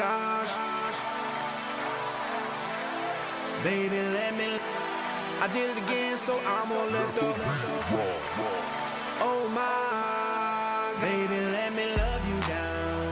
[0.00, 0.50] gosh.
[3.62, 4.58] Baby, let me.
[5.40, 7.34] I did it again, so I'm gonna let the.
[9.22, 13.10] Oh my, baby, let me love you down.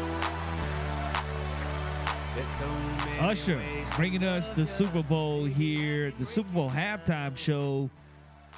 [2.35, 2.69] There's so
[3.05, 3.61] many Usher
[3.97, 4.67] bringing us the.
[4.67, 7.91] Super Bowl here, the Super Bowl halftime show,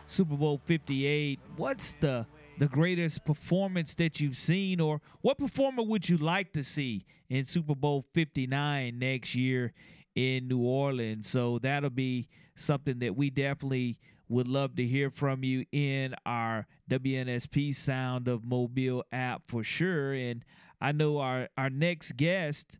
[0.06, 1.40] Super Bowl 58.
[1.56, 2.26] What's the
[2.60, 7.42] the greatest performance that you've seen, or what performer would you like to see in
[7.46, 9.72] Super Bowl 59 next year
[10.14, 11.26] in New Orleans?
[11.26, 16.66] So that'll be something that we definitely would love to hear from you in our
[16.90, 20.12] WNSP Sound of Mobile app for sure.
[20.12, 20.44] And
[20.82, 22.78] I know our our next guest.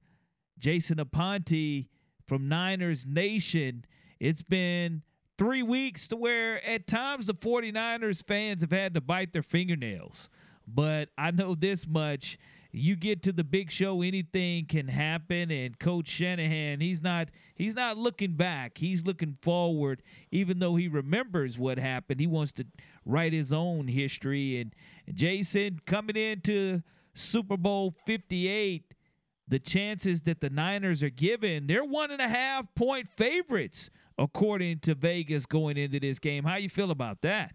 [0.59, 1.88] Jason Aponte
[2.29, 3.87] from Niners Nation.
[4.21, 5.05] It's been
[5.41, 10.29] three weeks to where at times the 49ers fans have had to bite their fingernails.
[10.69, 12.39] But I know this much.
[12.73, 15.51] You get to the big show, anything can happen.
[15.51, 18.77] And Coach Shanahan, he's not he's not looking back.
[18.77, 22.21] He's looking forward, even though he remembers what happened.
[22.21, 22.66] He wants to
[23.07, 24.61] write his own history.
[24.61, 24.74] And
[25.15, 26.83] Jason coming into
[27.15, 28.93] Super Bowl 58
[29.49, 34.80] the chances that the Niners are given, they're one and a half point favorites according
[34.80, 36.45] to Vegas going into this game.
[36.45, 37.53] How you feel about that?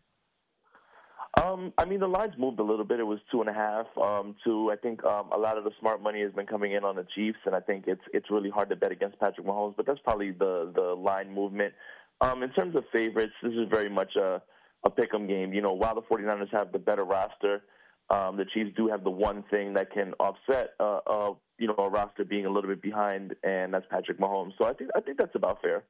[1.42, 3.00] Um, I mean, the lines moved a little bit.
[3.00, 3.88] It was two and a half.
[4.02, 6.86] Um, to I think um, a lot of the smart money has been coming in
[6.86, 9.76] on the Chiefs, and I think it's it's really hard to bet against Patrick Mahomes.
[9.76, 11.74] But that's probably the the line movement.
[12.22, 14.42] Um, in terms of favorites, this is very much a
[14.86, 15.52] a pick'em game.
[15.52, 17.64] You know, while the 49ers have the better roster,
[18.10, 21.76] um, the Chiefs do have the one thing that can offset, uh, uh, you know,
[21.78, 24.52] a roster being a little bit behind, and that's Patrick Mahomes.
[24.58, 25.84] So I think I think that's about fair.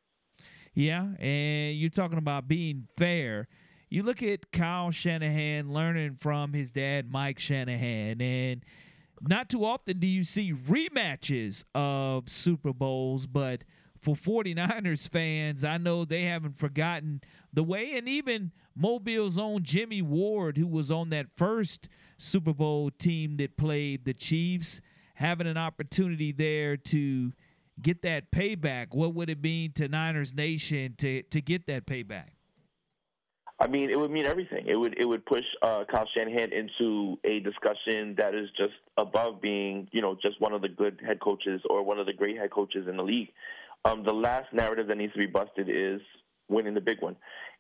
[0.76, 3.48] Yeah, and you're talking about being fair.
[3.90, 8.62] You look at Kyle Shanahan learning from his dad, Mike Shanahan, and
[9.22, 13.64] not too often do you see rematches of Super Bowls, but
[14.02, 17.22] for 49ers fans, I know they haven't forgotten
[17.54, 22.92] the way, and even Mobile's own Jimmy Ward, who was on that first Super Bowl
[22.92, 24.82] team that played the Chiefs,
[25.14, 27.32] having an opportunity there to
[27.82, 28.88] get that payback.
[28.92, 32.30] What would it mean to Niners Nation to to get that payback?
[33.60, 34.66] I mean, it would mean everything.
[34.68, 39.42] It would it would push uh, Kyle Shanahan into a discussion that is just above
[39.42, 42.38] being, you know, just one of the good head coaches or one of the great
[42.38, 43.32] head coaches in the league.
[43.86, 46.02] Um, the last narrative that needs to be busted is
[46.50, 47.16] winning the big one,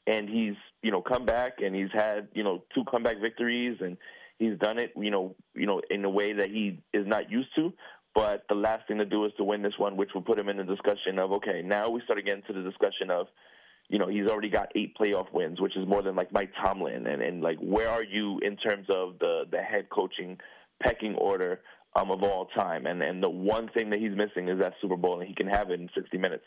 [0.05, 3.95] and he's, you know, come back and he's had, you know, two comeback victories and
[4.37, 7.49] he's done it, you know, you know, in a way that he is not used
[7.55, 7.73] to.
[8.15, 10.49] But the last thing to do is to win this one, which will put him
[10.49, 13.27] in the discussion of okay, now we start getting to the discussion of
[13.89, 17.05] you know, he's already got eight playoff wins, which is more than like Mike Tomlin.
[17.07, 20.37] And, and like, where are you in terms of the, the head coaching
[20.81, 21.61] pecking order
[21.95, 22.87] um, of all time?
[22.87, 25.47] And, and the one thing that he's missing is that Super Bowl, and he can
[25.47, 26.43] have it in 60 minutes.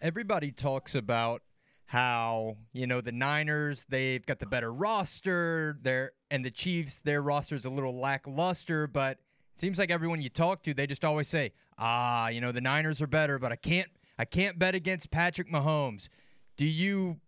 [0.00, 1.42] Everybody talks about
[1.86, 7.22] how, you know, the Niners, they've got the better roster, their and the Chiefs, their
[7.22, 9.18] roster's a little lackluster, but
[9.56, 13.02] seems like everyone you talk to, they just always say, "Ah, you know, the Niners
[13.02, 16.08] are better, but I can't I can't bet against Patrick Mahomes."
[16.56, 17.20] Do you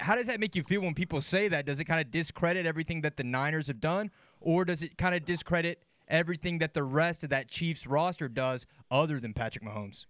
[0.00, 1.66] how does that make you feel when people say that?
[1.66, 4.10] Does it kind of discredit everything that the Niners have done
[4.40, 8.66] or does it kind of discredit everything that the rest of that Chiefs roster does
[8.90, 10.06] other than Patrick Mahomes?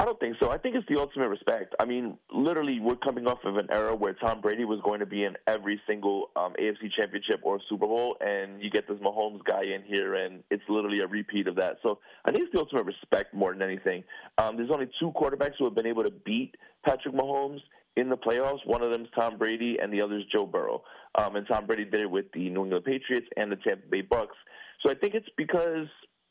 [0.00, 0.50] I don't think so.
[0.50, 1.74] I think it's the ultimate respect.
[1.78, 5.04] I mean, literally, we're coming off of an era where Tom Brady was going to
[5.04, 9.44] be in every single um, AFC championship or Super Bowl, and you get this Mahomes
[9.44, 11.76] guy in here, and it's literally a repeat of that.
[11.82, 14.02] So I think it's the ultimate respect more than anything.
[14.38, 17.60] Um, there's only two quarterbacks who have been able to beat Patrick Mahomes
[17.96, 18.64] in the playoffs.
[18.64, 20.82] One of them is Tom Brady, and the other is Joe Burrow.
[21.16, 24.00] Um, and Tom Brady did it with the New England Patriots and the Tampa Bay
[24.00, 24.36] Bucks.
[24.82, 25.88] So I think it's because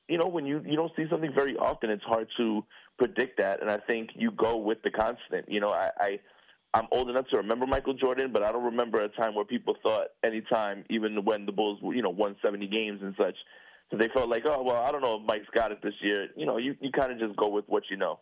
[0.09, 2.65] you know, when you you don't see something very often, it's hard to
[2.97, 3.61] predict that.
[3.61, 5.47] And I think you go with the constant.
[5.47, 6.19] You know, I, I
[6.73, 9.75] I'm old enough to remember Michael Jordan, but I don't remember a time where people
[9.81, 13.35] thought any time, even when the Bulls, you know, won 70 games and such,
[13.91, 16.27] that they felt like, oh well, I don't know if Mike's got it this year.
[16.35, 18.19] You know, you you kind of just go with what you know.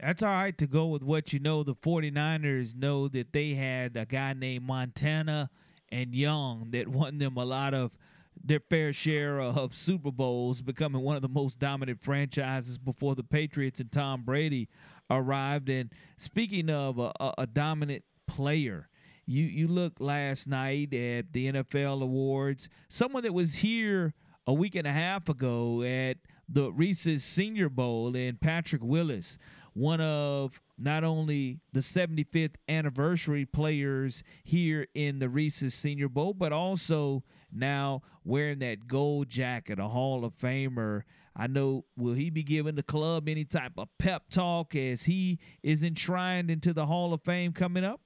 [0.00, 1.62] That's all right to go with what you know.
[1.62, 5.48] The 49ers know that they had a guy named Montana
[5.92, 7.96] and Young that won them a lot of
[8.42, 13.22] their fair share of Super Bowls, becoming one of the most dominant franchises before the
[13.22, 14.68] Patriots and Tom Brady
[15.10, 15.68] arrived.
[15.68, 18.88] And speaking of a, a, dominant player,
[19.26, 22.68] you you look last night at the NFL awards.
[22.88, 24.14] Someone that was here
[24.46, 26.18] a week and a half ago at
[26.48, 29.38] the Reese's Senior Bowl, and Patrick Willis,
[29.74, 36.52] one of not only the 75th anniversary players here in the Reese's Senior Bowl, but
[36.52, 41.02] also now wearing that gold jacket, a Hall of Famer.
[41.34, 45.38] I know, will he be giving the club any type of pep talk as he
[45.62, 48.00] is enshrined into the Hall of Fame coming up?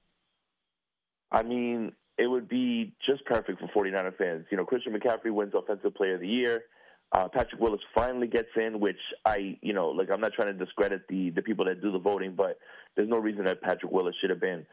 [1.31, 4.45] I mean, it would be just perfect for 49er fans.
[4.49, 6.63] You know, Christian McCaffrey wins Offensive Player of the Year.
[7.11, 10.65] Uh, Patrick Willis finally gets in, which I, you know, like I'm not trying to
[10.65, 12.59] discredit the the people that do the voting, but
[12.95, 14.65] there's no reason that Patrick Willis should have been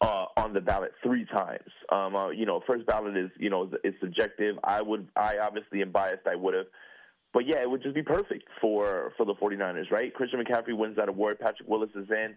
[0.00, 1.70] uh, on the ballot three times.
[1.90, 4.56] Um, uh, you know, first ballot is, you know, is subjective.
[4.62, 6.26] I would, I obviously am biased.
[6.26, 6.66] I would have,
[7.32, 10.12] but yeah, it would just be perfect for for the 49ers, right?
[10.12, 11.38] Christian McCaffrey wins that award.
[11.38, 12.34] Patrick Willis is in.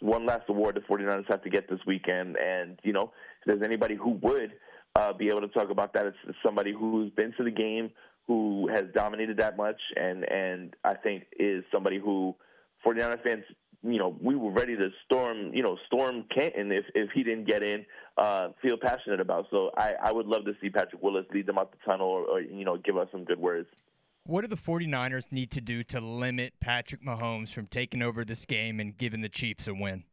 [0.00, 3.62] One last award the 49ers have to get this weekend, and you know, if there's
[3.62, 4.52] anybody who would
[4.96, 7.90] uh, be able to talk about that, it's somebody who's been to the game,
[8.26, 12.34] who has dominated that much, and and I think is somebody who
[12.84, 13.44] 49er fans,
[13.84, 17.46] you know, we were ready to storm, you know, storm Canton if if he didn't
[17.46, 17.84] get in,
[18.16, 19.46] uh, feel passionate about.
[19.50, 22.24] So I I would love to see Patrick Willis lead them out the tunnel, or,
[22.24, 23.68] or you know, give us some good words.
[24.26, 28.46] What do the 49ers need to do to limit Patrick Mahomes from taking over this
[28.46, 30.04] game and giving the Chiefs a win?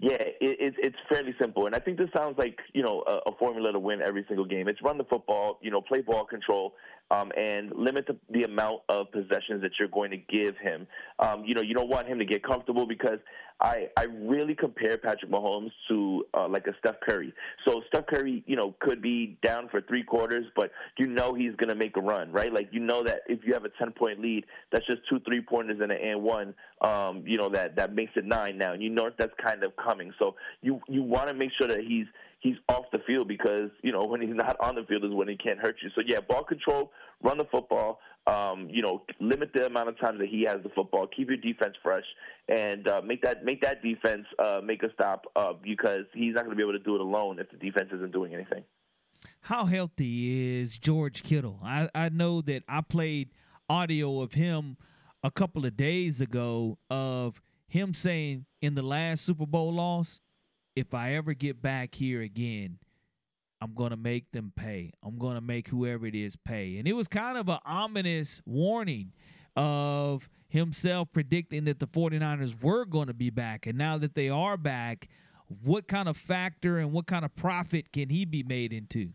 [0.00, 3.30] Yeah, it, it, it's fairly simple, and I think this sounds like you know a,
[3.30, 4.66] a, formula to win every single game.
[4.66, 6.72] It's run the football, you know, play ball control,
[7.10, 10.86] um, and limit the, the, amount of possessions that you're going to give him.
[11.18, 13.18] Um, you know, you don't want him to get comfortable because
[13.60, 17.34] I, I really compare Patrick Mahomes to uh, like a Steph Curry.
[17.66, 21.54] So Steph Curry, you know, could be down for three quarters, but you know he's
[21.56, 22.52] going to make a run, right?
[22.52, 25.42] Like you know that if you have a ten point lead, that's just two three
[25.42, 26.54] pointers and an and one.
[26.80, 29.76] Um, you know that that makes it nine now, and you know that's kind of
[29.76, 30.12] coming.
[30.18, 32.06] So you you want to make sure that he's
[32.40, 35.28] he's off the field because you know when he's not on the field is when
[35.28, 35.90] he can't hurt you.
[35.94, 36.92] So yeah, ball control,
[37.22, 38.00] run the football.
[38.26, 41.06] Um, you know, limit the amount of times that he has the football.
[41.06, 42.04] Keep your defense fresh,
[42.48, 46.44] and uh, make that make that defense uh, make a stop uh, because he's not
[46.44, 48.64] going to be able to do it alone if the defense isn't doing anything.
[49.42, 51.60] How healthy is George Kittle?
[51.62, 53.30] I, I know that I played
[53.68, 54.76] audio of him
[55.22, 60.20] a couple of days ago of him saying in the last Super Bowl loss,
[60.76, 62.78] if I ever get back here again,
[63.60, 64.92] I'm going to make them pay.
[65.02, 66.78] I'm going to make whoever it is pay.
[66.78, 69.12] And it was kind of an ominous warning
[69.56, 73.66] of himself predicting that the 49ers were going to be back.
[73.66, 75.08] And now that they are back,
[75.62, 79.10] what kind of factor and what kind of profit can he be made into?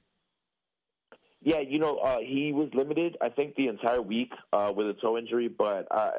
[1.45, 4.93] Yeah, you know, uh, he was limited, I think, the entire week uh, with a
[4.93, 6.09] toe injury, but uh,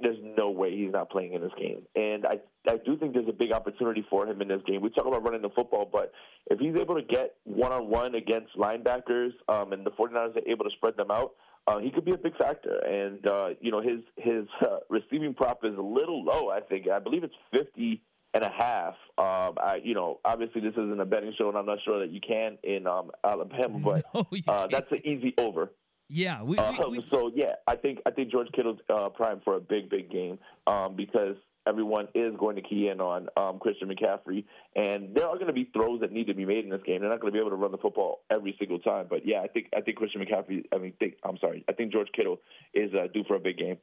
[0.00, 1.82] there's no way he's not playing in this game.
[1.94, 4.80] And I, I do think there's a big opportunity for him in this game.
[4.80, 6.12] We talk about running the football, but
[6.50, 10.48] if he's able to get one on one against linebackers um, and the 49ers are
[10.48, 11.32] able to spread them out,
[11.66, 12.78] uh, he could be a big factor.
[12.78, 16.88] And, uh, you know, his, his uh, receiving prop is a little low, I think.
[16.88, 18.00] I believe it's 50
[18.34, 18.94] and a half.
[19.18, 22.10] Um, I, you know, obviously this isn't a betting show, and I'm not sure that
[22.10, 25.70] you can in um, Alabama, but no, uh, that's an easy over.
[26.08, 29.40] Yeah, we, uh, we, we, so yeah, I think I think George Kittle's uh, prime
[29.44, 31.36] for a big, big game um, because
[31.66, 34.44] everyone is going to key in on um, Christian McCaffrey,
[34.76, 37.00] and there are going to be throws that need to be made in this game.
[37.00, 39.40] They're not going to be able to run the football every single time, but yeah,
[39.40, 40.64] I think I think Christian McCaffrey.
[40.74, 42.38] I mean, think, I'm sorry, I think George Kittle
[42.74, 43.78] is uh, due for a big game.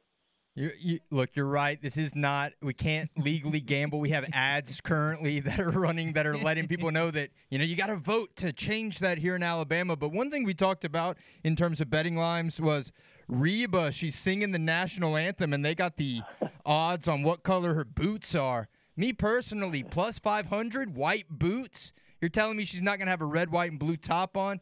[0.60, 1.80] You, you, look, you're right.
[1.80, 2.52] This is not.
[2.60, 3.98] We can't legally gamble.
[3.98, 7.64] We have ads currently that are running that are letting people know that you know
[7.64, 9.96] you got to vote to change that here in Alabama.
[9.96, 12.92] But one thing we talked about in terms of betting lines was
[13.26, 13.90] Reba.
[13.90, 16.20] She's singing the national anthem, and they got the
[16.66, 18.68] odds on what color her boots are.
[18.98, 21.94] Me personally, plus 500 white boots.
[22.20, 24.60] You're telling me she's not gonna have a red, white, and blue top on?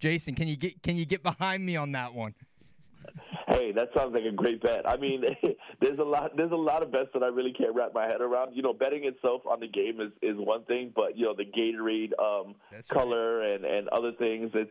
[0.00, 2.34] Jason, can you get can you get behind me on that one?
[3.50, 4.88] Hey, that sounds like a great bet.
[4.88, 5.24] I mean,
[5.80, 8.20] there's a lot there's a lot of bets that I really can't wrap my head
[8.20, 8.54] around.
[8.54, 11.44] You know, betting itself on the game is, is one thing, but you know, the
[11.44, 12.54] Gatorade um,
[12.88, 13.54] color right.
[13.54, 14.70] and, and other things, it's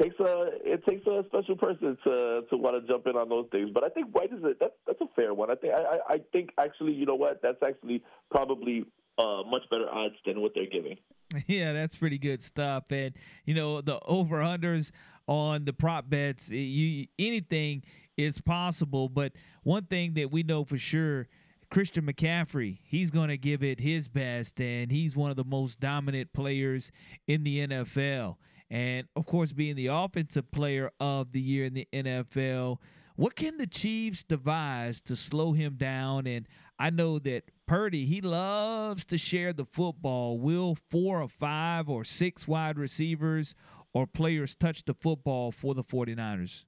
[0.00, 3.46] takes a it takes a special person to to want to jump in on those
[3.50, 3.70] things.
[3.72, 5.50] But I think white is a that's that's a fair one.
[5.50, 8.84] I think I I think actually you know what that's actually probably
[9.18, 10.96] uh, much better odds than what they're giving.
[11.46, 12.90] Yeah, that's pretty good stuff.
[12.90, 14.90] And you know the over unders
[15.28, 17.84] on the prop bets, you anything
[18.20, 19.08] is possible.
[19.08, 21.28] But one thing that we know for sure.
[21.70, 25.78] Christian McCaffrey, he's going to give it his best, and he's one of the most
[25.78, 26.90] dominant players
[27.28, 28.38] in the NFL.
[28.68, 32.78] And of course, being the offensive player of the year in the NFL,
[33.14, 36.26] what can the Chiefs devise to slow him down?
[36.26, 36.48] And
[36.78, 40.38] I know that Purdy, he loves to share the football.
[40.38, 43.54] Will four or five or six wide receivers
[43.92, 46.64] or players touch the football for the 49ers?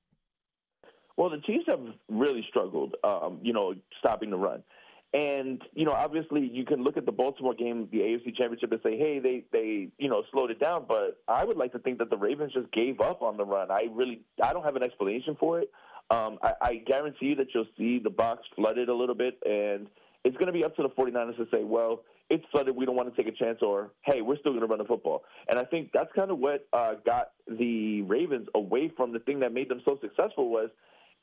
[1.17, 4.63] Well, the Chiefs have really struggled, um, you know, stopping the run.
[5.15, 8.81] And you know, obviously, you can look at the Baltimore game, the AFC Championship, and
[8.83, 11.99] say, "Hey, they they you know slowed it down." But I would like to think
[11.99, 13.71] that the Ravens just gave up on the run.
[13.71, 15.71] I really I don't have an explanation for it.
[16.11, 19.87] Um, I, I guarantee you that you'll see the box flooded a little bit, and
[20.25, 22.75] it's going to be up to the 49ers to say, "Well, it's flooded.
[22.75, 24.87] We don't want to take a chance," or "Hey, we're still going to run the
[24.87, 29.19] football." And I think that's kind of what uh, got the Ravens away from the
[29.19, 30.71] thing that made them so successful was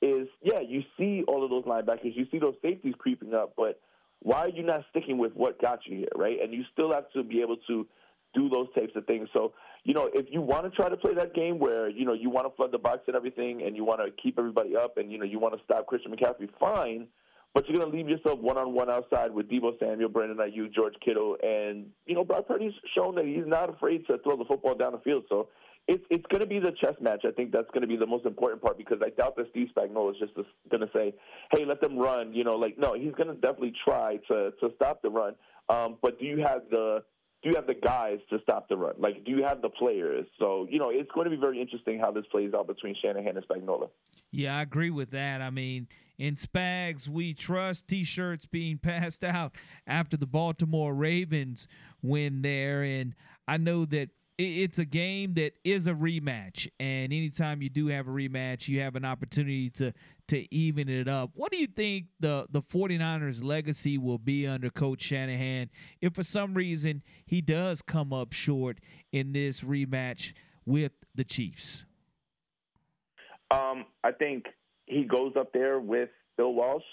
[0.01, 3.79] is yeah, you see all of those linebackers, you see those safeties creeping up, but
[4.21, 6.37] why are you not sticking with what got you here, right?
[6.41, 7.87] And you still have to be able to
[8.33, 9.29] do those types of things.
[9.33, 9.53] So,
[9.83, 12.29] you know, if you want to try to play that game where, you know, you
[12.29, 15.11] want to flood the box and everything and you want to keep everybody up and,
[15.11, 17.07] you know, you want to stop Christian McCaffrey, fine.
[17.53, 20.71] But you're going to leave yourself one on one outside with Deebo Samuel, Brandon Aiyuk,
[20.71, 24.45] George Kittle, and you know Brock Purdy's shown that he's not afraid to throw the
[24.45, 25.23] football down the field.
[25.29, 25.49] So
[25.89, 27.25] it's it's going to be the chess match.
[27.27, 29.69] I think that's going to be the most important part because I doubt that Steve
[29.75, 30.33] Spagnuolo is just
[30.69, 31.15] going to say,
[31.51, 34.69] "Hey, let them run." You know, like no, he's going to definitely try to to
[34.75, 35.33] stop the run.
[35.67, 37.03] Um, but do you have the
[37.41, 38.93] do you have the guys to stop the run?
[38.99, 40.27] Like, do you have the players?
[40.39, 43.37] So, you know, it's going to be very interesting how this plays out between Shanahan
[43.37, 43.89] and Spagnuolo.
[44.31, 45.41] Yeah, I agree with that.
[45.41, 49.55] I mean, in Spags, we trust T-shirts being passed out
[49.87, 51.67] after the Baltimore Ravens
[52.01, 53.15] win there, and
[53.47, 58.07] I know that it's a game that is a rematch and anytime you do have
[58.07, 59.93] a rematch you have an opportunity to
[60.29, 61.31] to even it up.
[61.33, 65.69] What do you think the the 49ers legacy will be under coach Shanahan
[66.01, 68.79] if for some reason he does come up short
[69.11, 70.33] in this rematch
[70.65, 71.83] with the Chiefs?
[73.51, 74.45] Um, I think
[74.85, 76.83] he goes up there with Bill Walsh.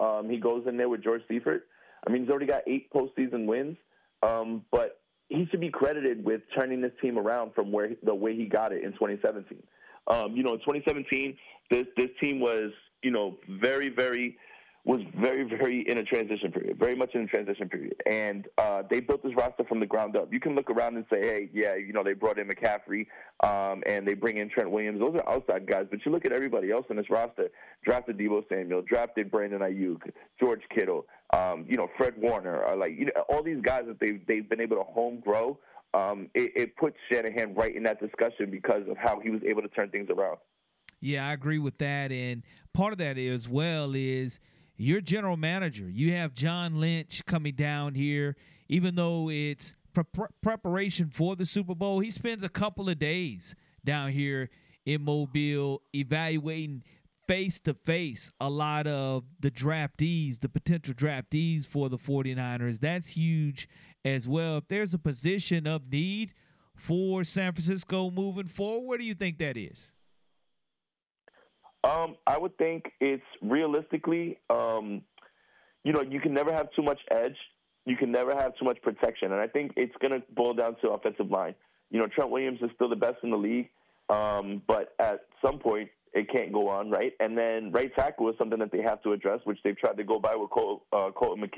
[0.00, 1.66] Um, he goes in there with George Seifert.
[2.06, 3.78] I mean he's already got eight postseason wins.
[4.22, 4.99] Um, but
[5.30, 8.72] he should be credited with turning this team around from where the way he got
[8.72, 9.62] it in 2017.
[10.08, 11.36] Um, you know, in 2017,
[11.70, 12.72] this this team was
[13.02, 14.36] you know very very
[14.82, 17.94] was very, very in a transition period, very much in a transition period.
[18.10, 20.32] And uh, they built this roster from the ground up.
[20.32, 23.06] You can look around and say, hey, yeah, you know, they brought in McCaffrey
[23.44, 24.98] um, and they bring in Trent Williams.
[24.98, 25.86] Those are outside guys.
[25.90, 27.48] But you look at everybody else in this roster,
[27.84, 30.00] drafted Deebo Samuel, drafted Brandon Aiyuk,
[30.40, 34.00] George Kittle, um, you know, Fred Warner, uh, like, you know, all these guys that
[34.00, 35.58] they've, they've been able to home grow.
[35.92, 39.60] Um, it, it puts Shanahan right in that discussion because of how he was able
[39.60, 40.38] to turn things around.
[41.00, 42.12] Yeah, I agree with that.
[42.12, 44.40] And part of that as well is–
[44.80, 45.88] your general manager.
[45.88, 48.34] You have John Lynch coming down here,
[48.68, 52.00] even though it's pre- preparation for the Super Bowl.
[52.00, 54.48] He spends a couple of days down here
[54.86, 56.82] in Mobile evaluating
[57.28, 62.80] face to face a lot of the draftees, the potential draftees for the 49ers.
[62.80, 63.68] That's huge
[64.04, 64.56] as well.
[64.56, 66.32] If there's a position of need
[66.74, 69.90] for San Francisco moving forward, what do you think that is?
[71.82, 75.02] Um, I would think it's realistically, um,
[75.84, 77.36] you know, you can never have too much edge.
[77.86, 80.76] You can never have too much protection, and I think it's going to boil down
[80.82, 81.54] to offensive line.
[81.90, 83.70] You know, Trent Williams is still the best in the league,
[84.10, 87.12] um, but at some point it can't go on, right?
[87.20, 90.04] And then right tackle is something that they have to address, which they've tried to
[90.04, 91.48] go by with Col- uh, Colton.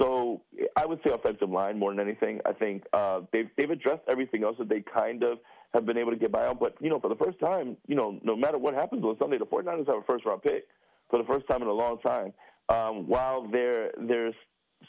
[0.00, 0.42] So
[0.76, 2.40] I would say offensive line more than anything.
[2.46, 5.38] I think uh, they've they've addressed everything else that they kind of
[5.72, 6.58] have been able to get by on.
[6.58, 9.38] But, you know, for the first time, you know, no matter what happens on Sunday,
[9.38, 10.66] the 49ers have a first round pick
[11.08, 12.32] for the first time in a long time.
[12.68, 14.32] Um, while their their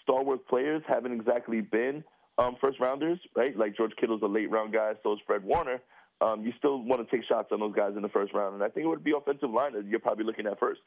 [0.04, 2.04] stalwart players haven't exactly been
[2.38, 3.58] um, first rounders, right?
[3.58, 5.82] Like George Kittle's a late round guy, so is Fred Warner.
[6.22, 8.64] Um, you still want to take shots on those guys in the first round, and
[8.64, 10.82] I think it would be offensive line that you're probably looking at first.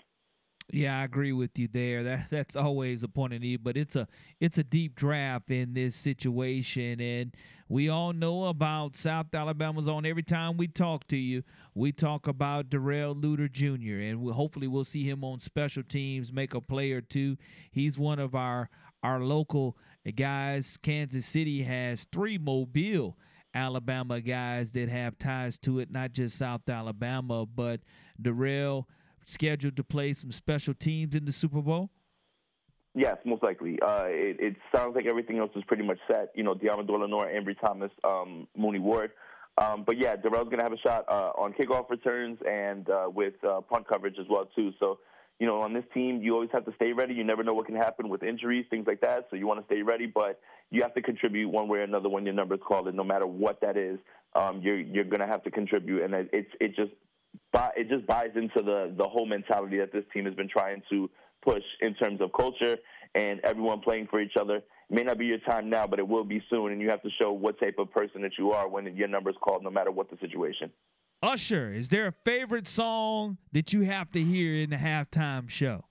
[0.73, 2.03] Yeah, I agree with you there.
[2.03, 4.09] That that's always a point of need, but it's a
[4.41, 7.35] it's a deep draft in this situation, and
[7.69, 11.43] we all know about South Alabama's on every time we talk to you.
[11.75, 14.01] We talk about Darrell Luter Jr.
[14.01, 17.37] and we, hopefully we'll see him on special teams, make a play or two.
[17.71, 18.71] He's one of our
[19.03, 19.77] our local
[20.17, 20.79] guys.
[20.83, 23.17] Kansas City has three Mobile.
[23.57, 27.81] Alabama guys that have ties to it, not just South Alabama, but
[28.21, 28.89] Darrell
[29.29, 31.91] scheduled to play some special teams in the Super Bowl?
[32.95, 33.79] Yes, most likely.
[33.83, 36.31] Uh, it, it, sounds like everything else is pretty much set.
[36.37, 39.11] You know, Deommodore Lenoir, Ambry Thomas, um, Mooney Ward.
[39.59, 43.09] Um, but yeah, Darrell's going to have a shot uh, on kickoff returns and uh,
[43.13, 44.73] with uh, punt coverage as well too.
[44.79, 44.99] So,
[45.41, 47.15] you know, on this team, you always have to stay ready.
[47.15, 49.27] You never know what can happen with injuries, things like that.
[49.31, 50.41] So you want to stay ready, but
[50.71, 53.05] you have to contribute one way or another when your number is called, and no
[53.05, 53.99] matter what that is,
[54.35, 56.03] um, you're you're going to have to contribute.
[56.03, 56.93] And it's it just
[57.77, 61.11] it just buys into the the whole mentality that this team has been trying to
[61.43, 62.77] push in terms of culture
[63.15, 64.57] and everyone playing for each other.
[64.57, 67.03] It may not be your time now, but it will be soon, and you have
[67.03, 69.71] to show what type of person that you are when your number is called, no
[69.71, 70.71] matter what the situation.
[71.23, 75.85] Usher, is there a favorite song that you have to hear in the halftime show?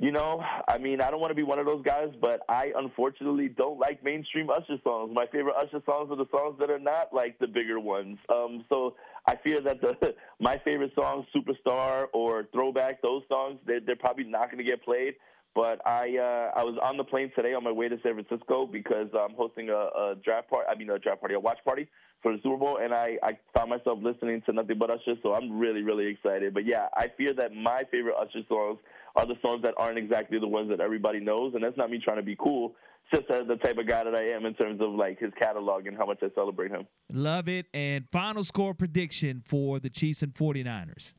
[0.00, 2.72] You know, I mean, I don't want to be one of those guys, but I
[2.76, 5.12] unfortunately don't like mainstream Usher songs.
[5.14, 8.18] My favorite Usher songs are the songs that are not like the bigger ones.
[8.28, 13.80] Um, so I fear that the my favorite songs, Superstar or Throwback, those songs, they're,
[13.80, 15.14] they're probably not going to get played.
[15.54, 18.66] But I uh, I was on the plane today on my way to San Francisco
[18.66, 20.66] because I'm hosting a, a draft party.
[20.68, 21.88] I mean, a draft party, a watch party
[22.24, 25.14] for the Super Bowl, and I, I found myself listening to nothing but Usher.
[25.22, 26.54] So I'm really really excited.
[26.54, 28.78] But yeah, I fear that my favorite Usher songs
[29.14, 32.00] are the songs that aren't exactly the ones that everybody knows, and that's not me
[32.02, 32.74] trying to be cool.
[33.14, 35.86] Just as the type of guy that I am in terms of like his catalog
[35.86, 36.86] and how much I celebrate him.
[37.12, 37.66] Love it.
[37.74, 41.12] And final score prediction for the Chiefs and 49ers.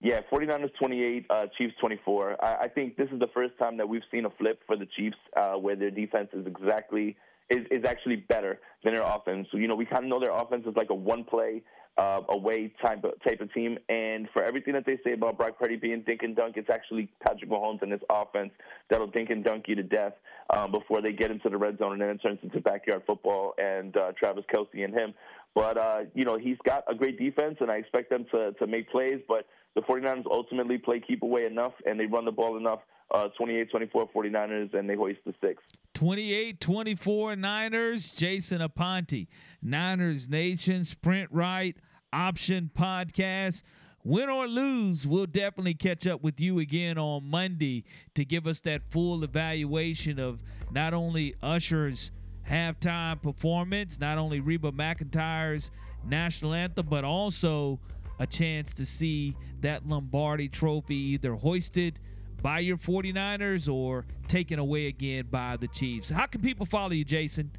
[0.00, 2.44] Yeah, 49ers 28, uh, Chiefs 24.
[2.44, 4.86] I, I, think this is the first time that we've seen a flip for the
[4.96, 7.16] Chiefs uh, where their defense is exactly
[7.50, 9.48] is, is actually better than their offense.
[9.52, 11.62] You know, we kind of know their offense is like a one play
[11.98, 13.78] uh, away type of, type of team.
[13.88, 17.10] And for everything that they say about Brock Purdy being dink and dunk, it's actually
[17.24, 18.50] Patrick Mahomes and his offense
[18.88, 20.14] that'll dink and dunk you to death
[20.50, 23.54] um, before they get into the red zone, and then it turns into backyard football
[23.58, 25.14] and uh, Travis Kelce and him.
[25.54, 28.66] But uh, you know he's got a great defense, and I expect them to to
[28.66, 29.20] make plays.
[29.28, 32.80] But the 49ers ultimately play keep away enough, and they run the ball enough.
[33.14, 35.62] Uh, 28-24 49ers, and they hoist the six.
[36.02, 38.10] 28-24 Niners.
[38.10, 39.28] Jason Aponte,
[39.62, 41.76] Niners Nation, Sprint Right
[42.12, 43.62] Option Podcast.
[44.02, 47.84] Win or lose, we'll definitely catch up with you again on Monday
[48.16, 50.40] to give us that full evaluation of
[50.72, 52.10] not only Usher's
[52.50, 55.70] halftime performance, not only Reba McEntire's
[56.04, 57.78] national anthem, but also
[58.18, 62.00] a chance to see that Lombardi trophy either hoisted
[62.42, 66.10] by your 49ers or taken away again by the Chiefs.
[66.10, 67.50] How can people follow you, Jason?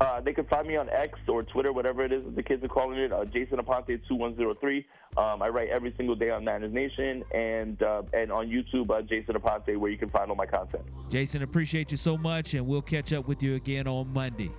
[0.00, 2.68] Uh, they can find me on X or Twitter, whatever it is the kids are
[2.68, 3.12] calling it.
[3.12, 4.86] Uh, Jason Aponte two one zero three.
[5.18, 9.02] Um, I write every single day on Niners Nation and uh, and on YouTube, uh,
[9.02, 10.84] Jason Aponte, where you can find all my content.
[11.10, 14.50] Jason, appreciate you so much, and we'll catch up with you again on Monday.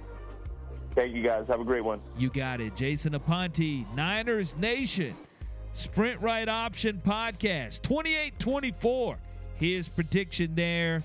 [0.93, 1.45] Thank you, guys.
[1.47, 2.01] Have a great one.
[2.17, 5.15] You got it, Jason Aponte, Niners Nation,
[5.73, 9.17] Sprint Right Option Podcast, twenty eight twenty four.
[9.61, 11.03] His prediction there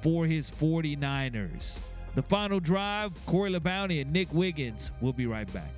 [0.00, 1.80] for his 49ers.
[2.14, 4.92] The final drive, Corey LeBounty and Nick Wiggins.
[5.00, 5.72] We'll be right back.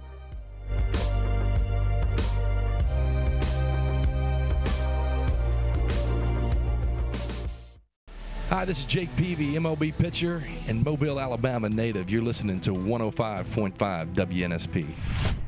[8.50, 12.10] Hi, this is Jake Peavy, MLB pitcher and Mobile, Alabama native.
[12.10, 15.41] You're listening to 105.5 WNSP.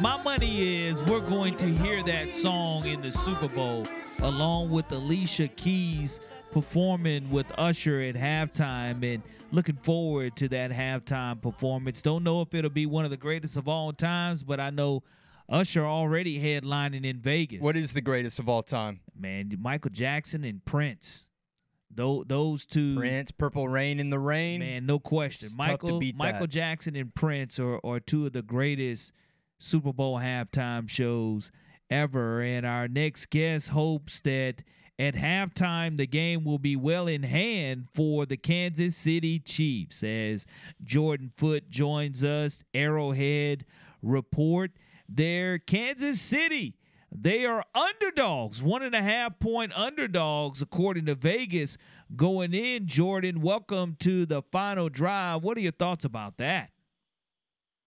[0.00, 3.86] My money is we're going to hear that song in the Super Bowl
[4.22, 6.20] along with Alicia Keys
[6.52, 12.00] performing with Usher at halftime and looking forward to that halftime performance.
[12.00, 15.02] Don't know if it'll be one of the greatest of all times, but I know
[15.48, 17.60] Usher already headlining in Vegas.
[17.60, 19.00] What is the greatest of all time?
[19.18, 21.26] Man, Michael Jackson and Prince.
[21.90, 24.60] Those those two Prince, Purple Rain in the Rain.
[24.60, 25.46] Man, no question.
[25.46, 26.50] It's Michael Michael that.
[26.50, 29.12] Jackson and Prince are, are two of the greatest
[29.58, 31.50] Super Bowl halftime shows
[31.90, 32.40] ever.
[32.40, 34.62] And our next guest hopes that
[34.98, 40.46] at halftime the game will be well in hand for the Kansas City Chiefs as
[40.82, 42.64] Jordan Foote joins us.
[42.74, 43.64] Arrowhead
[44.02, 44.72] report
[45.08, 45.58] there.
[45.58, 46.74] Kansas City
[47.10, 51.78] they are underdogs, one and a half point underdogs, according to Vegas
[52.14, 52.86] going in.
[52.86, 55.42] Jordan, welcome to the final drive.
[55.42, 56.70] What are your thoughts about that?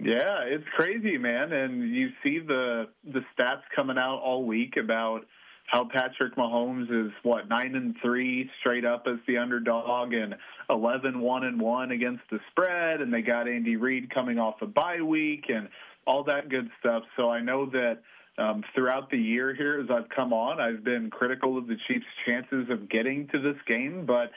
[0.03, 1.53] Yeah, it's crazy, man.
[1.53, 5.27] And you see the the stats coming out all week about
[5.67, 10.35] how Patrick Mahomes is what nine and three straight up as the underdog and
[10.69, 14.65] 11 one and one against the spread, and they got Andy Reid coming off a
[14.65, 15.69] bye week and
[16.07, 17.03] all that good stuff.
[17.15, 17.99] So I know that
[18.39, 22.05] um, throughout the year here, as I've come on, I've been critical of the Chiefs'
[22.25, 24.31] chances of getting to this game, but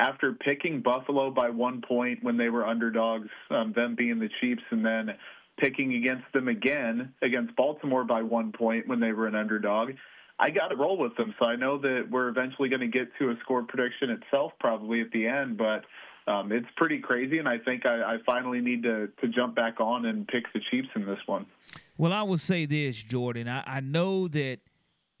[0.00, 4.62] after picking Buffalo by one point when they were underdogs, um, them being the Chiefs,
[4.70, 5.10] and then
[5.58, 9.90] picking against them again against Baltimore by one point when they were an underdog,
[10.38, 11.34] I got to roll with them.
[11.38, 15.02] So I know that we're eventually going to get to a score prediction itself probably
[15.02, 15.84] at the end, but
[16.26, 19.80] um, it's pretty crazy, and I think I, I finally need to to jump back
[19.80, 21.44] on and pick the Chiefs in this one.
[21.98, 23.48] Well, I will say this, Jordan.
[23.48, 24.60] I, I know that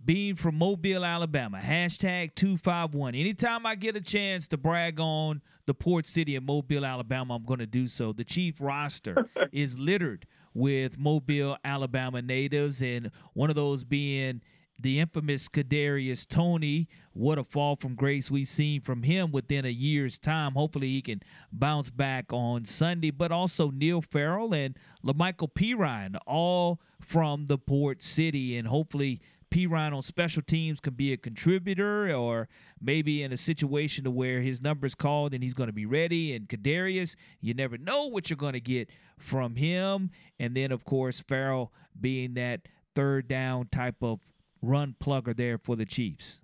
[0.04, 3.14] being from Mobile, Alabama, hashtag 251.
[3.14, 7.44] Anytime I get a chance to brag on the port city of Mobile, Alabama, I'm
[7.44, 8.12] going to do so.
[8.12, 14.40] The chief roster is littered with Mobile, Alabama natives, and one of those being
[14.78, 16.88] the infamous Kadarius Toney.
[17.12, 20.52] What a fall from grace we've seen from him within a year's time.
[20.54, 23.10] Hopefully he can bounce back on Sunday.
[23.10, 29.94] But also Neil Farrell and La'Mical Perine, all from the Port City, and hopefully Perine
[29.94, 32.48] on special teams can be a contributor or
[32.80, 36.34] maybe in a situation to where his number's called and he's going to be ready.
[36.34, 40.10] And Kadarius, you never know what you're going to get from him.
[40.38, 42.62] And then, of course, Farrell being that
[42.94, 44.20] third down type of
[44.62, 46.40] run plugger there for the Chiefs.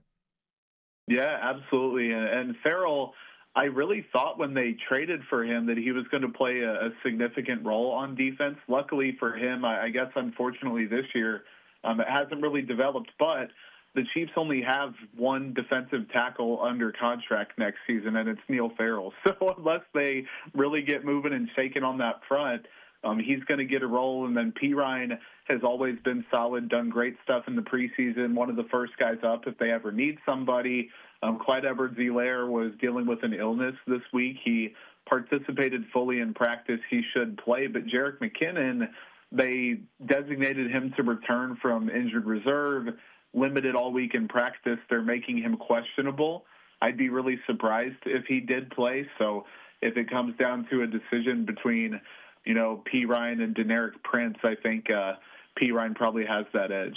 [1.07, 2.11] Yeah, absolutely.
[2.13, 3.15] And Farrell,
[3.55, 6.73] I really thought when they traded for him that he was going to play a,
[6.73, 8.57] a significant role on defense.
[8.69, 11.45] Luckily for him, I, I guess unfortunately this year,
[11.87, 13.49] um, it hasn't really developed, but
[13.95, 19.13] the Chiefs only have one defensive tackle under contract next season, and it's Neil Farrell.
[19.25, 22.67] So unless they really get moving and shaking on that front,
[23.03, 24.27] um, he's going to get a role.
[24.27, 25.19] And then Perine
[25.49, 28.35] has always been solid, done great stuff in the preseason.
[28.35, 30.91] One of the first guys up if they ever need somebody.
[31.23, 34.37] Um, Clyde Edwards-Helaire was dealing with an illness this week.
[34.45, 34.75] He
[35.09, 36.81] participated fully in practice.
[36.91, 38.89] He should play, but Jerick McKinnon
[39.33, 42.89] they designated him to return from injured reserve,
[43.35, 44.79] limited all week in practice.
[44.89, 46.45] They're making him questionable.
[46.81, 49.07] I'd be really surprised if he did play.
[49.19, 49.45] So
[49.83, 52.01] if it comes down to a decision between,
[52.45, 55.15] you know, Perine and Deneric Prince, I think uh,
[55.61, 56.97] Perine probably has that edge.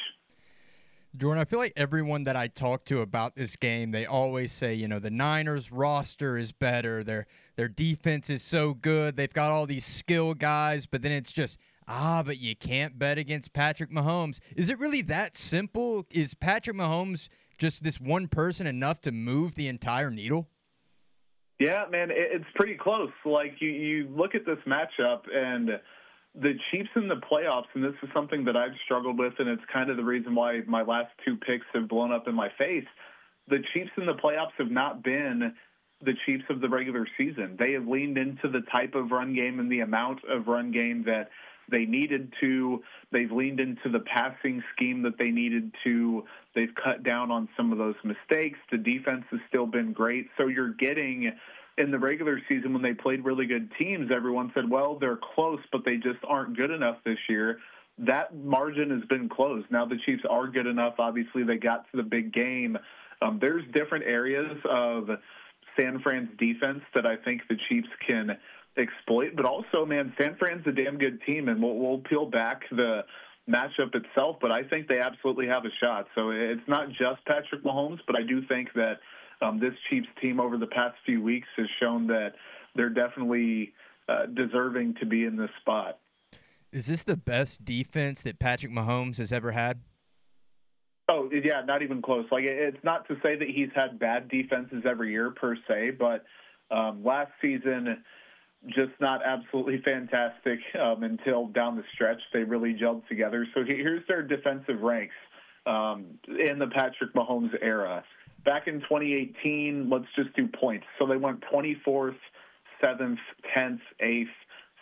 [1.17, 4.75] Jordan, I feel like everyone that I talk to about this game, they always say,
[4.75, 7.03] you know, the Niners roster is better.
[7.03, 9.15] Their their defense is so good.
[9.15, 11.57] They've got all these skill guys, but then it's just
[11.89, 14.39] ah, but you can't bet against Patrick Mahomes.
[14.55, 16.05] Is it really that simple?
[16.11, 20.47] Is Patrick Mahomes just this one person enough to move the entire needle?
[21.59, 23.11] Yeah, man, it's pretty close.
[23.25, 25.71] Like you, you look at this matchup and
[26.33, 29.63] the Chiefs in the playoffs, and this is something that I've struggled with, and it's
[29.73, 32.85] kind of the reason why my last two picks have blown up in my face.
[33.49, 35.53] The Chiefs in the playoffs have not been
[36.01, 37.57] the Chiefs of the regular season.
[37.59, 41.03] They have leaned into the type of run game and the amount of run game
[41.07, 41.29] that
[41.69, 42.83] they needed to.
[43.11, 46.23] They've leaned into the passing scheme that they needed to.
[46.55, 48.59] They've cut down on some of those mistakes.
[48.71, 50.27] The defense has still been great.
[50.37, 51.31] So you're getting
[51.79, 55.61] in the regular season when they played really good teams, everyone said, well, they're close,
[55.71, 57.59] but they just aren't good enough this year.
[57.97, 59.67] That margin has been closed.
[59.71, 60.95] Now the Chiefs are good enough.
[60.99, 62.77] Obviously, they got to the big game.
[63.21, 65.09] Um, there's different areas of
[65.79, 68.37] San Fran's defense that I think the Chiefs can
[68.77, 69.35] exploit.
[69.35, 73.03] But also, man, San Fran's a damn good team, and we'll, we'll peel back the
[73.49, 74.37] matchup itself.
[74.41, 76.07] But I think they absolutely have a shot.
[76.15, 78.99] So it's not just Patrick Mahomes, but I do think that
[79.41, 82.33] um, this Chiefs team over the past few weeks has shown that
[82.75, 83.73] they're definitely
[84.07, 85.99] uh, deserving to be in this spot.
[86.71, 89.81] Is this the best defense that Patrick Mahomes has ever had?
[91.07, 92.25] Oh yeah, not even close.
[92.31, 96.23] Like it's not to say that he's had bad defenses every year per se, but
[96.69, 98.03] um, last season
[98.67, 103.47] just not absolutely fantastic um, until down the stretch they really gelled together.
[103.53, 105.15] So here's their defensive ranks
[105.65, 108.03] um, in the Patrick Mahomes era.
[108.45, 110.85] Back in 2018, let's just do points.
[110.97, 112.15] So they went 24th,
[112.81, 113.17] 7th,
[113.55, 114.25] 10th, 8th,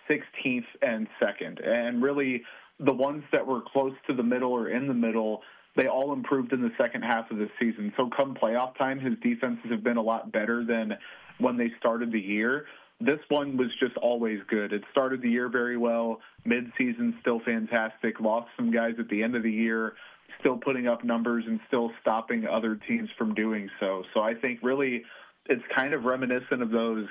[0.10, 1.68] 16th, and 2nd.
[1.68, 2.44] And really,
[2.80, 5.42] the ones that were close to the middle or in the middle,
[5.76, 7.92] they all improved in the second half of the season.
[7.98, 10.94] So come playoff time, his defenses have been a lot better than
[11.40, 12.66] when they started the year
[13.00, 14.74] this one was just always good.
[14.74, 16.20] It started the year very well.
[16.46, 18.20] Mid-season still fantastic.
[18.20, 19.94] Lost some guys at the end of the year,
[20.40, 24.04] still putting up numbers and still stopping other teams from doing so.
[24.14, 25.04] So I think really
[25.48, 27.06] it's kind of reminiscent of those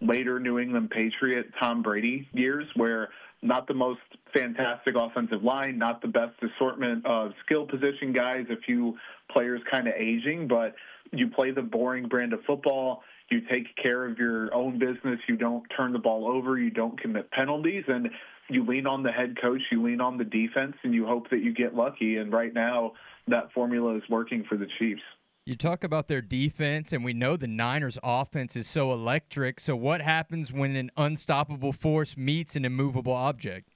[0.00, 3.10] later New England Patriot Tom Brady years where
[3.42, 4.00] not the most
[4.32, 8.96] fantastic offensive line, not the best assortment of skill position guys, a few
[9.30, 10.74] players kind of aging, but
[11.12, 13.02] you play the boring brand of football
[13.32, 17.00] you take care of your own business, you don't turn the ball over, you don't
[17.00, 18.10] commit penalties, and
[18.48, 21.42] you lean on the head coach, you lean on the defense, and you hope that
[21.42, 22.16] you get lucky.
[22.16, 22.92] And right now,
[23.28, 25.02] that formula is working for the Chiefs.
[25.44, 29.58] You talk about their defense, and we know the Niners' offense is so electric.
[29.58, 33.68] So, what happens when an unstoppable force meets an immovable object?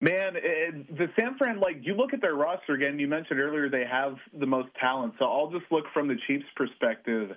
[0.00, 2.98] Man, it, the San Fran, like you look at their roster again.
[2.98, 5.14] You mentioned earlier they have the most talent.
[5.18, 7.30] So I'll just look from the Chiefs' perspective.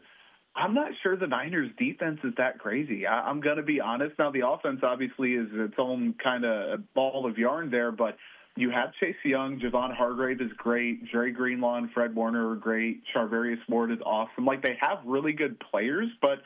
[0.55, 3.05] I'm not sure the Niners defense is that crazy.
[3.05, 4.15] I, am going to be honest.
[4.19, 8.17] Now, the offense obviously is its own kind of ball of yarn there, but
[8.55, 13.03] you have Chase Young, Javon Hargrave is great, Jerry Greenlaw and Fred Warner are great,
[13.15, 14.45] Charvarius Ward is awesome.
[14.45, 16.39] Like they have really good players, but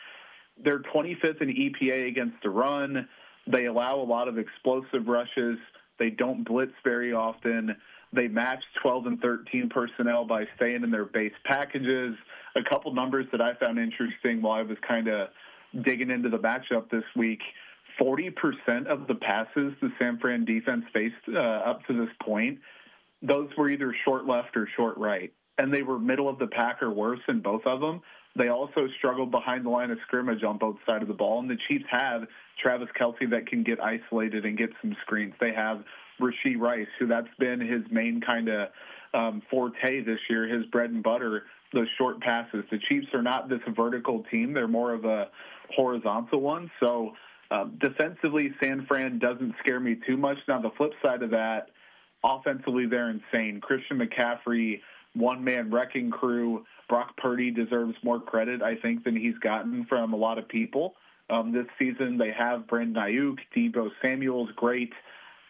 [0.63, 3.07] they're 25th in EPA against the run.
[3.47, 5.57] They allow a lot of explosive rushes.
[5.97, 7.75] They don't blitz very often.
[8.13, 12.15] They matched 12 and 13 personnel by staying in their base packages.
[12.55, 15.29] A couple numbers that I found interesting while I was kind of
[15.83, 17.41] digging into the matchup this week.
[17.99, 22.59] 40% of the passes the San Fran defense faced uh, up to this point,
[23.21, 25.33] those were either short left or short right.
[25.57, 28.01] And they were middle of the pack or worse in both of them.
[28.35, 31.39] They also struggled behind the line of scrimmage on both sides of the ball.
[31.39, 32.23] And the Chiefs have
[32.61, 35.33] Travis Kelce that can get isolated and get some screens.
[35.39, 35.83] They have
[36.19, 38.69] Rashee Rice, who that's been his main kind of
[39.13, 42.63] um, forte this year, his bread and butter, those short passes.
[42.71, 45.29] The Chiefs are not this vertical team, they're more of a
[45.75, 46.69] horizontal one.
[46.79, 47.13] So
[47.51, 50.37] um, defensively, San Fran doesn't scare me too much.
[50.47, 51.69] Now, the flip side of that,
[52.23, 53.61] offensively, they're insane.
[53.61, 54.81] Christian McCaffrey,
[55.13, 56.65] one man wrecking crew.
[56.89, 60.95] Brock Purdy deserves more credit, I think, than he's gotten from a lot of people.
[61.29, 64.91] Um, this season, they have Brandon Aiyuk, Deebo Samuel's great.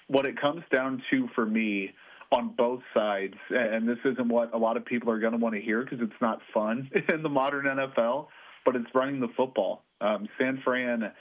[0.08, 1.92] What it comes down to for me
[2.32, 5.56] on both sides, and this isn't what a lot of people are going to want
[5.56, 8.28] to hear because it's not fun in the modern NFL,
[8.66, 9.84] but it's running the football.
[10.02, 11.12] Um, San Fran,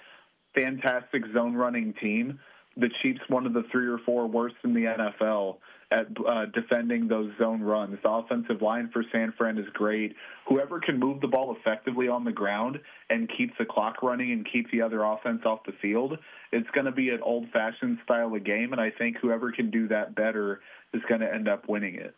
[0.54, 2.40] fantastic zone running team.
[2.76, 5.58] The Chiefs, one of the three or four worst in the NFL
[5.92, 7.98] at uh, defending those zone runs.
[8.02, 10.14] The offensive line for San Fran is great.
[10.48, 14.46] Whoever can move the ball effectively on the ground and keep the clock running and
[14.50, 16.18] keep the other offense off the field,
[16.50, 18.72] it's going to be an old fashioned style of game.
[18.72, 20.60] And I think whoever can do that better
[20.94, 22.14] is going to end up winning it.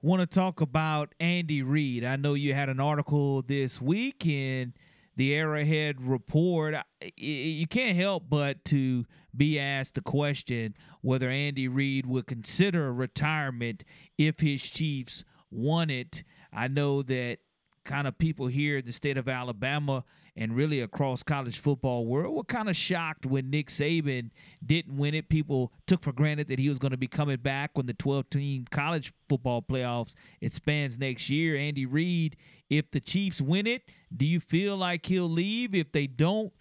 [0.00, 2.04] Want to talk about Andy Reid?
[2.04, 4.72] I know you had an article this week in
[5.18, 6.76] the Arrowhead Report.
[7.16, 9.04] You can't help but to
[9.36, 13.82] be asked the question whether Andy Reid would consider retirement
[14.16, 16.22] if his Chiefs won it.
[16.52, 17.40] I know that
[17.84, 20.04] kind of people here in the state of Alabama
[20.38, 24.30] and really across college football world were kind of shocked when Nick Saban
[24.64, 25.28] didn't win it.
[25.28, 28.30] People took for granted that he was going to be coming back when the 12
[28.30, 31.56] team college football playoffs expands next year.
[31.56, 32.36] Andy Reid,
[32.70, 33.82] if the Chiefs win it,
[34.16, 35.74] do you feel like he'll leave?
[35.74, 36.52] If they don't,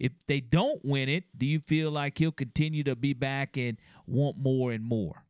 [0.00, 3.78] if they don't win it, do you feel like he'll continue to be back and
[4.08, 5.24] want more and more?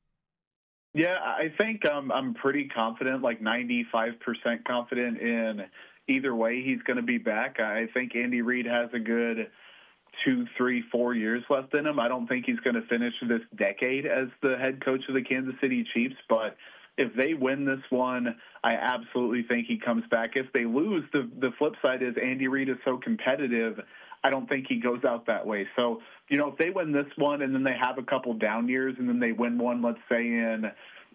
[0.95, 4.15] Yeah, I think um, I'm pretty confident, like 95%
[4.67, 5.61] confident in
[6.11, 7.61] either way he's going to be back.
[7.61, 9.51] I think Andy Reid has a good
[10.25, 11.99] two, three, four years left in him.
[12.01, 15.23] I don't think he's going to finish this decade as the head coach of the
[15.23, 16.57] Kansas City Chiefs, but
[16.99, 20.33] if they win this one, I absolutely think he comes back.
[20.35, 23.81] If they lose, the the flip side is Andy Reid is so competitive.
[24.23, 25.67] I don't think he goes out that way.
[25.77, 28.69] So, you know, if they win this one and then they have a couple down
[28.69, 30.71] years and then they win one, let's say in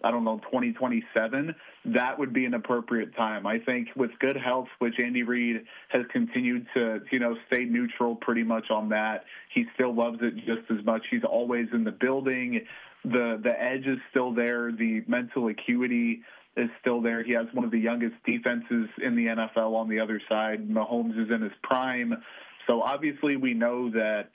[0.06, 1.52] I don't know, 2027,
[1.86, 3.44] that would be an appropriate time.
[3.44, 8.14] I think with good health, which Andy Reid has continued to, you know, stay neutral
[8.14, 9.24] pretty much on that.
[9.52, 11.02] He still loves it just as much.
[11.10, 12.60] He's always in the building.
[13.04, 14.70] The the edge is still there.
[14.70, 16.20] The mental acuity
[16.56, 17.24] is still there.
[17.24, 20.68] He has one of the youngest defenses in the NFL on the other side.
[20.68, 22.14] Mahomes is in his prime.
[22.68, 24.30] So obviously we know that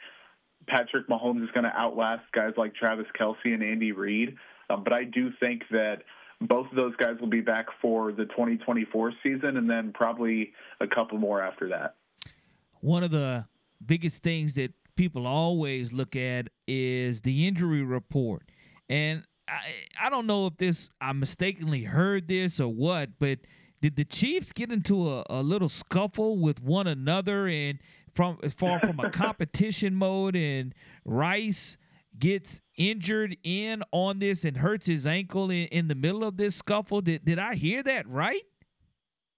[0.67, 4.35] Patrick Mahomes is going to outlast guys like Travis Kelce and Andy Reid.
[4.71, 6.03] Um, but I do think that
[6.41, 10.87] both of those guys will be back for the 2024 season and then probably a
[10.87, 11.95] couple more after that.
[12.79, 13.45] One of the
[13.85, 18.43] biggest things that people always look at is the injury report.
[18.89, 19.61] And I,
[20.01, 23.39] I don't know if this, I mistakenly heard this or what, but
[23.81, 27.79] did the Chiefs get into a, a little scuffle with one another and
[28.13, 31.77] from as far from a competition mode and Rice
[32.19, 36.55] gets injured in on this and hurts his ankle in, in the middle of this
[36.55, 37.01] scuffle.
[37.01, 38.41] Did did I hear that right?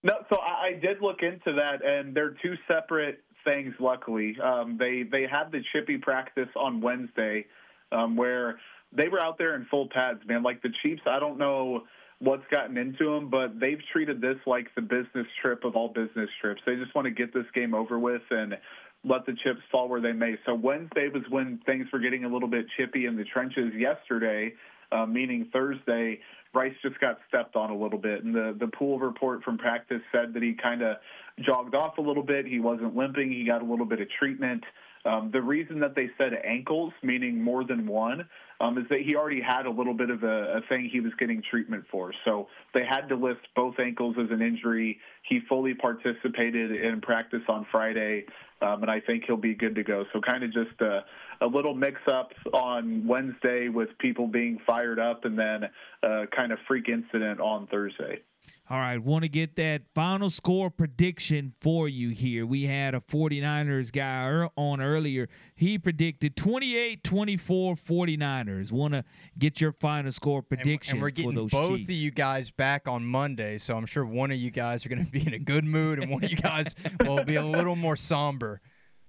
[0.03, 3.73] No, so I, I did look into that, and they're two separate things.
[3.79, 7.45] Luckily, um, they they had the chippy practice on Wednesday,
[7.91, 8.59] um, where
[8.91, 10.19] they were out there in full pads.
[10.27, 11.83] Man, like the Chiefs, I don't know
[12.19, 16.29] what's gotten into them, but they've treated this like the business trip of all business
[16.41, 16.61] trips.
[16.65, 18.55] They just want to get this game over with and
[19.03, 20.35] let the chips fall where they may.
[20.45, 23.73] So Wednesday was when things were getting a little bit chippy in the trenches.
[23.75, 24.53] Yesterday,
[24.91, 26.19] uh, meaning Thursday,
[26.53, 30.01] Rice just got stepped on a little bit, and the the pool report from practice
[30.11, 30.97] said that he kind of
[31.41, 32.45] jogged off a little bit.
[32.45, 33.31] He wasn't limping.
[33.31, 34.63] He got a little bit of treatment.
[35.05, 38.25] Um, the reason that they said ankles, meaning more than one,
[38.61, 41.11] um, is that he already had a little bit of a, a thing he was
[41.19, 42.13] getting treatment for.
[42.23, 44.99] So they had to list both ankles as an injury.
[45.27, 48.25] He fully participated in practice on Friday,
[48.61, 50.05] um, and I think he'll be good to go.
[50.13, 51.03] So kind of just a,
[51.41, 55.63] a little mix up on Wednesday with people being fired up, and then
[56.03, 58.21] a kind of freak incident on Thursday.
[58.69, 62.45] All right, want to get that final score prediction for you here.
[62.45, 65.27] We had a 49ers guy on earlier.
[65.53, 68.71] He predicted 28 24 49ers.
[68.71, 69.03] Want to
[69.37, 71.89] get your final score prediction and, we're getting for those both Chiefs.
[71.89, 75.05] of you guys back on Monday, so I'm sure one of you guys are going
[75.05, 77.75] to be in a good mood and one of you guys will be a little
[77.75, 78.52] more somber.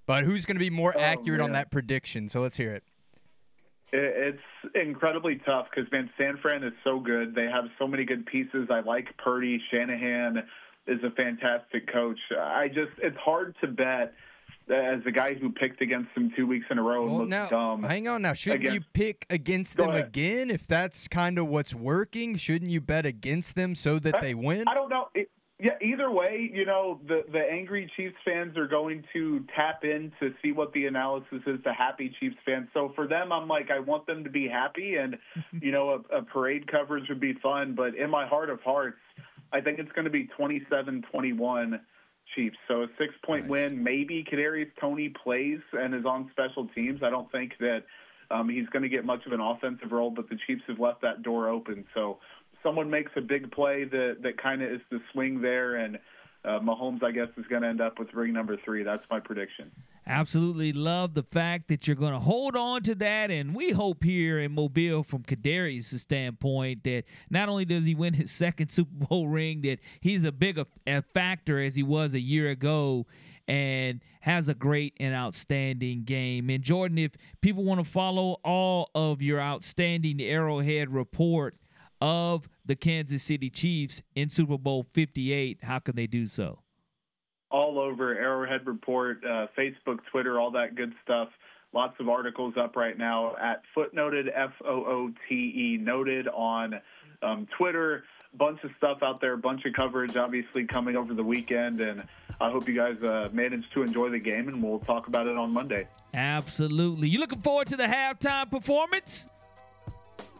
[0.06, 2.28] But who's going to be more Oh, accurate on that prediction?
[2.28, 2.84] So let's hear it.
[3.92, 7.34] It- It's incredibly tough because man, San Fran is so good.
[7.34, 8.68] They have so many good pieces.
[8.70, 9.62] I like Purdy.
[9.70, 10.42] Shanahan
[10.86, 12.18] is a fantastic coach.
[12.38, 14.14] I just it's hard to bet
[14.68, 17.30] as a guy who picked against them two weeks in a row and Well, looked
[17.30, 17.82] now, dumb.
[17.82, 18.32] hang on now.
[18.32, 20.06] Shouldn't you pick against them ahead.
[20.06, 22.36] again if that's kind of what's working?
[22.36, 24.64] Shouldn't you bet against them so that they win?
[24.66, 25.08] I don't know.
[25.14, 29.84] It, yeah, either way, you know, the the angry Chiefs fans are going to tap
[29.84, 32.66] in to see what the analysis is to happy Chiefs fans.
[32.74, 35.16] So for them, I'm like, I want them to be happy, and
[35.62, 37.74] you know, a, a parade coverage would be fun.
[37.76, 38.98] But in my heart of hearts,
[39.52, 41.78] I think it's going to be 27-21
[42.34, 42.56] Chiefs.
[42.66, 43.50] So a six point Nice.
[43.50, 43.82] win.
[43.84, 47.00] Maybe Kadarius Toney plays and is on special teams.
[47.02, 47.84] I don't think that.
[48.30, 51.02] Um, he's going to get much of an offensive role, but the Chiefs have left
[51.02, 51.84] that door open.
[51.92, 52.20] So
[52.64, 55.98] someone makes a big play that that kind of is the swing there, and
[56.44, 58.82] uh, Mahomes, I guess, is going to end up with ring number three.
[58.82, 59.70] That's my prediction.
[60.06, 64.02] Absolutely love the fact that you're going to hold on to that, and we hope
[64.02, 69.06] here in Mobile, from Kadarius' standpoint, that not only does he win his second Super
[69.06, 73.06] Bowl ring, that he's a big a, a factor as he was a year ago,
[73.46, 76.50] and has a great and outstanding game.
[76.50, 81.54] And Jordan, if people want to follow all of your outstanding Arrowhead report
[82.04, 86.58] of the Kansas City Chiefs in Super Bowl 58, how can they do so?
[87.50, 91.28] All over Arrowhead Report, uh, Facebook, Twitter, all that good stuff.
[91.72, 96.74] Lots of articles up right now at footnoted, F O O T E noted on
[97.22, 98.04] um, Twitter.
[98.34, 102.04] Bunch of stuff out there, bunch of coverage, obviously coming over the weekend, and
[102.40, 105.36] I hope you guys uh, manage to enjoy the game, and we'll talk about it
[105.38, 105.88] on Monday.
[106.12, 107.08] Absolutely.
[107.08, 109.28] You looking forward to the halftime performance?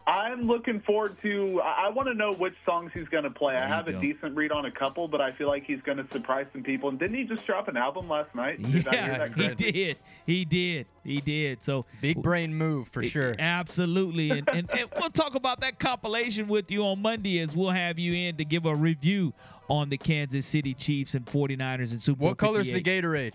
[0.07, 1.59] I'm looking forward to.
[1.61, 3.55] I, I want to know which songs he's going to play.
[3.55, 4.01] I There you have a go.
[4.01, 6.89] decent read on a couple, but I feel like he's going to surprise some people.
[6.89, 8.61] And didn't he just drop an album last night?
[8.61, 9.97] Did yeah, that he did.
[10.25, 10.85] He did.
[11.03, 11.63] He did.
[11.63, 13.35] So Big brain move for sure.
[13.39, 14.31] Absolutely.
[14.31, 17.97] And, and, and we'll talk about that compilation with you on Monday as we'll have
[17.97, 19.33] you in to give a review
[19.69, 23.33] on the Kansas City Chiefs and 49ers and Super Bowl What color's the Gatorade?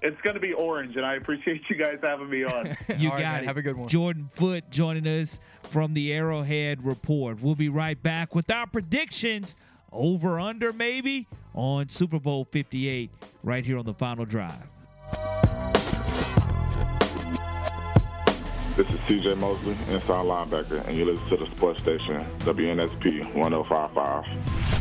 [0.00, 2.76] It's going to be orange, and I appreciate you guys having me on.
[2.98, 3.42] You All right, got man.
[3.42, 3.46] it.
[3.46, 3.88] Have a good one.
[3.88, 7.40] Jordan Foote joining us from the Arrowhead Report.
[7.40, 9.54] We'll be right back with our predictions
[9.92, 13.10] over under maybe on Super Bowl 58
[13.42, 14.66] right here on the final drive.
[18.76, 24.77] This is CJ Mosley, inside linebacker, and you listen to the sports station, WNSP 1055.